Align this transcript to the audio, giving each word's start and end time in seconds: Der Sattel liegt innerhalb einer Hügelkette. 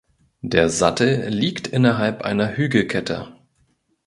Der 0.41 0.69
Sattel 0.69 1.29
liegt 1.29 1.67
innerhalb 1.67 2.23
einer 2.23 2.57
Hügelkette. 2.57 3.35